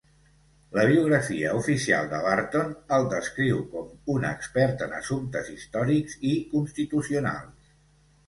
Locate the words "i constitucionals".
6.31-7.71